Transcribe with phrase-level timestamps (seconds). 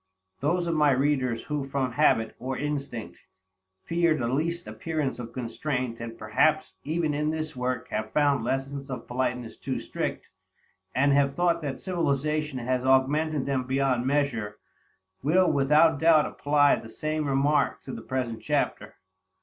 [0.41, 3.19] _Those of my readers who from habit, or instinct,
[3.83, 8.89] fear the least appearance of constraint, and perhaps even in this work have found lessons
[8.89, 10.27] of politeness too strict,
[10.95, 14.57] and have thought that civilization has augmented them beyond measure,
[15.21, 18.95] will without doubt apply the same remark to the present chapter.